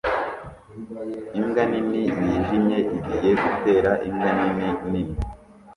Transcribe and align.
Imbwa 1.39 1.63
nini 1.69 2.01
yijimye 2.23 2.77
igiye 2.95 3.31
gutera 3.43 3.91
imbwa 4.07 4.29
nini 4.39 4.67
nini 4.91 5.15